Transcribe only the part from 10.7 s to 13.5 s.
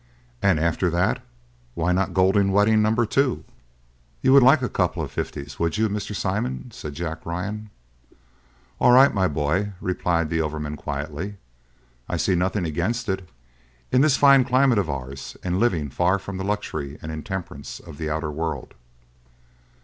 quietly, "I see nothing against it